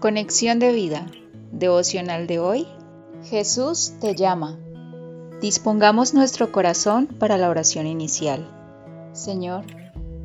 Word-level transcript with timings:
Conexión 0.00 0.60
de 0.60 0.70
vida. 0.70 1.06
Devocional 1.50 2.28
de 2.28 2.38
hoy. 2.38 2.68
Jesús 3.24 3.94
te 4.00 4.14
llama. 4.14 4.56
Dispongamos 5.40 6.14
nuestro 6.14 6.52
corazón 6.52 7.08
para 7.08 7.36
la 7.36 7.48
oración 7.48 7.88
inicial. 7.88 8.48
Señor, 9.12 9.64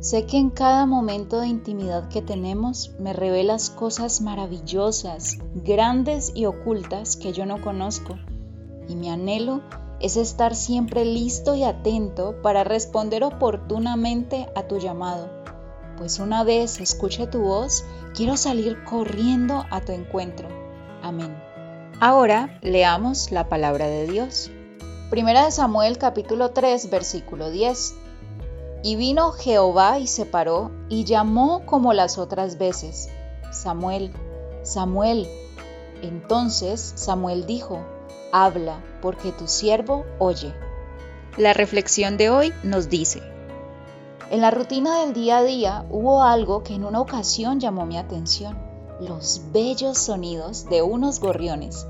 sé 0.00 0.24
que 0.24 0.38
en 0.38 0.48
cada 0.48 0.86
momento 0.86 1.40
de 1.40 1.48
intimidad 1.48 2.08
que 2.08 2.22
tenemos 2.22 2.92
me 2.98 3.12
revelas 3.12 3.68
cosas 3.68 4.22
maravillosas, 4.22 5.36
grandes 5.54 6.32
y 6.34 6.46
ocultas 6.46 7.18
que 7.18 7.34
yo 7.34 7.44
no 7.44 7.60
conozco, 7.60 8.16
y 8.88 8.96
mi 8.96 9.10
anhelo 9.10 9.60
es 10.00 10.16
estar 10.16 10.54
siempre 10.54 11.04
listo 11.04 11.54
y 11.54 11.64
atento 11.64 12.40
para 12.40 12.64
responder 12.64 13.22
oportunamente 13.22 14.48
a 14.54 14.62
tu 14.62 14.78
llamado, 14.78 15.28
pues 15.98 16.20
una 16.20 16.44
vez 16.44 16.80
escuche 16.80 17.26
tu 17.26 17.40
voz, 17.40 17.84
quiero 18.14 18.36
salir 18.36 18.84
corriendo 18.84 19.66
a 19.70 19.80
tu 19.80 19.92
encuentro. 19.92 20.48
Amén. 21.02 21.36
Ahora 22.00 22.58
leamos 22.62 23.32
la 23.32 23.48
palabra 23.48 23.88
de 23.88 24.06
Dios. 24.06 24.50
Primera 25.10 25.44
de 25.44 25.50
Samuel 25.50 25.98
capítulo 25.98 26.50
3 26.50 26.88
versículo 26.90 27.50
10. 27.50 27.94
Y 28.84 28.94
vino 28.94 29.32
Jehová 29.32 29.98
y 29.98 30.06
se 30.06 30.24
paró 30.24 30.70
y 30.88 31.04
llamó 31.04 31.66
como 31.66 31.92
las 31.92 32.16
otras 32.16 32.58
veces, 32.58 33.08
Samuel, 33.50 34.12
Samuel. 34.62 35.26
Entonces 36.02 36.92
Samuel 36.94 37.44
dijo, 37.44 37.80
habla, 38.32 38.80
porque 39.02 39.32
tu 39.32 39.48
siervo 39.48 40.06
oye. 40.20 40.54
La 41.36 41.54
reflexión 41.54 42.16
de 42.16 42.30
hoy 42.30 42.52
nos 42.62 42.88
dice, 42.88 43.20
en 44.30 44.42
la 44.42 44.50
rutina 44.50 45.00
del 45.00 45.14
día 45.14 45.38
a 45.38 45.42
día 45.42 45.86
hubo 45.90 46.22
algo 46.22 46.62
que 46.62 46.74
en 46.74 46.84
una 46.84 47.00
ocasión 47.00 47.60
llamó 47.60 47.86
mi 47.86 47.96
atención, 47.96 48.58
los 49.00 49.40
bellos 49.52 49.96
sonidos 49.96 50.68
de 50.68 50.82
unos 50.82 51.18
gorriones. 51.18 51.86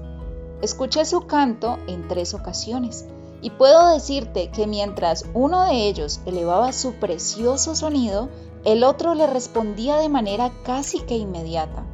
Escuché 0.62 1.05
su 1.05 1.27
canto 1.27 1.78
en 1.89 2.06
tres 2.06 2.34
ocasiones 2.34 3.06
y 3.42 3.50
puedo 3.50 3.89
decirte 3.89 4.50
que 4.50 4.67
mientras 4.67 5.25
uno 5.34 5.64
de 5.64 5.89
ellos 5.89 6.20
elevaba 6.27 6.72
su 6.72 6.95
precioso 6.95 7.75
sonido, 7.75 8.28
el 8.64 8.84
otro 8.84 9.14
le 9.14 9.27
respondía 9.27 9.97
de 9.97 10.08
manera 10.08 10.52
casi 10.64 11.00
que 11.00 11.17
inmediata. 11.17 11.84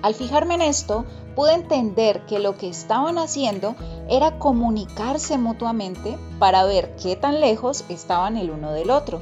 Al 0.00 0.14
fijarme 0.14 0.54
en 0.54 0.62
esto, 0.62 1.04
pude 1.34 1.54
entender 1.54 2.24
que 2.26 2.38
lo 2.38 2.56
que 2.56 2.68
estaban 2.68 3.18
haciendo 3.18 3.74
era 4.08 4.38
comunicarse 4.38 5.36
mutuamente 5.36 6.16
para 6.38 6.64
ver 6.64 6.94
qué 6.96 7.16
tan 7.16 7.40
lejos 7.40 7.84
estaban 7.88 8.36
el 8.36 8.50
uno 8.50 8.72
del 8.72 8.90
otro, 8.90 9.20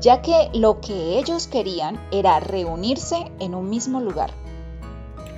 ya 0.00 0.22
que 0.22 0.50
lo 0.54 0.80
que 0.80 1.18
ellos 1.18 1.46
querían 1.46 2.00
era 2.10 2.40
reunirse 2.40 3.30
en 3.38 3.54
un 3.54 3.68
mismo 3.70 4.00
lugar. 4.00 4.30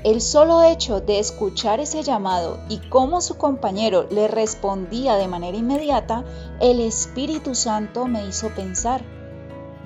El 0.02 0.22
solo 0.22 0.62
hecho 0.62 1.00
de 1.00 1.18
escuchar 1.18 1.78
ese 1.78 2.02
llamado 2.02 2.58
y 2.70 2.78
cómo 2.88 3.20
su 3.20 3.36
compañero 3.36 4.06
le 4.10 4.28
respondía 4.28 5.16
de 5.16 5.28
manera 5.28 5.58
inmediata, 5.58 6.24
el 6.58 6.80
Espíritu 6.80 7.54
Santo 7.54 8.06
me 8.06 8.26
hizo 8.26 8.48
pensar, 8.54 9.04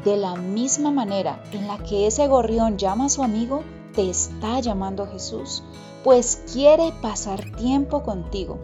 de 0.05 0.17
la 0.17 0.37
misma 0.37 0.91
manera 0.91 1.43
en 1.53 1.67
la 1.67 1.79
que 1.79 2.07
ese 2.07 2.29
gorrión 2.29 2.79
llama 2.79 3.07
a 3.07 3.09
su 3.09 3.23
amigo, 3.23 3.65
te 3.95 4.09
está 4.09 4.61
llamando 4.61 5.07
Jesús, 5.07 5.63
pues 6.05 6.43
quiere 6.53 6.93
pasar 7.01 7.41
tiempo 7.57 8.03
contigo. 8.03 8.59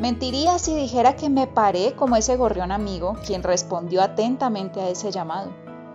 Mentiría 0.00 0.58
si 0.58 0.74
dijera 0.74 1.16
que 1.16 1.30
me 1.30 1.46
paré 1.46 1.94
como 1.94 2.16
ese 2.16 2.36
gorrión 2.36 2.70
amigo 2.70 3.14
quien 3.26 3.42
respondió 3.42 4.02
atentamente 4.02 4.80
a 4.80 4.90
ese 4.90 5.10
llamado. 5.10 5.50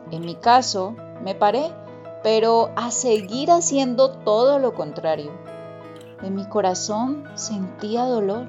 En 0.09 0.25
mi 0.25 0.33
caso, 0.33 0.95
me 1.23 1.35
paré, 1.35 1.71
pero 2.23 2.71
a 2.75 2.89
seguir 2.89 3.51
haciendo 3.51 4.09
todo 4.09 4.57
lo 4.57 4.73
contrario. 4.73 5.31
En 6.23 6.33
mi 6.33 6.45
corazón 6.45 7.25
sentía 7.35 8.05
dolor, 8.05 8.47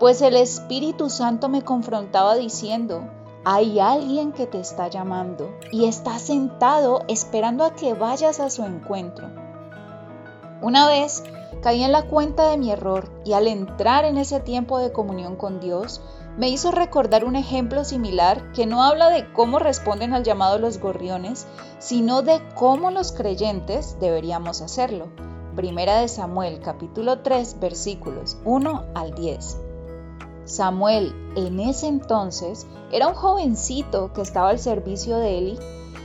pues 0.00 0.20
el 0.20 0.34
Espíritu 0.34 1.10
Santo 1.10 1.48
me 1.48 1.62
confrontaba 1.62 2.34
diciendo, 2.34 3.08
hay 3.44 3.78
alguien 3.78 4.32
que 4.32 4.48
te 4.48 4.58
está 4.58 4.88
llamando 4.88 5.48
y 5.70 5.84
está 5.84 6.18
sentado 6.18 7.04
esperando 7.06 7.64
a 7.64 7.74
que 7.74 7.94
vayas 7.94 8.40
a 8.40 8.50
su 8.50 8.64
encuentro. 8.64 9.28
Una 10.60 10.88
vez 10.88 11.22
caí 11.62 11.82
en 11.82 11.92
la 11.92 12.02
cuenta 12.02 12.48
de 12.50 12.56
mi 12.56 12.70
error 12.70 13.08
y 13.24 13.32
al 13.32 13.46
entrar 13.46 14.04
en 14.04 14.18
ese 14.18 14.40
tiempo 14.40 14.78
de 14.78 14.92
comunión 14.92 15.36
con 15.36 15.60
Dios, 15.60 16.00
me 16.36 16.48
hizo 16.48 16.70
recordar 16.70 17.24
un 17.24 17.36
ejemplo 17.36 17.84
similar 17.84 18.52
que 18.52 18.66
no 18.66 18.82
habla 18.82 19.08
de 19.10 19.32
cómo 19.32 19.58
responden 19.58 20.14
al 20.14 20.24
llamado 20.24 20.58
los 20.58 20.78
gorriones, 20.78 21.46
sino 21.78 22.22
de 22.22 22.40
cómo 22.54 22.90
los 22.90 23.12
creyentes 23.12 23.96
deberíamos 24.00 24.60
hacerlo. 24.60 25.08
Primera 25.54 26.00
de 26.00 26.08
Samuel 26.08 26.60
capítulo 26.60 27.20
3 27.20 27.58
versículos 27.60 28.36
1 28.44 28.84
al 28.94 29.14
10. 29.14 29.58
Samuel 30.44 31.12
en 31.36 31.60
ese 31.60 31.88
entonces 31.88 32.66
era 32.90 33.08
un 33.08 33.14
jovencito 33.14 34.12
que 34.12 34.22
estaba 34.22 34.50
al 34.50 34.58
servicio 34.58 35.18
de 35.18 35.38
Eli 35.38 35.58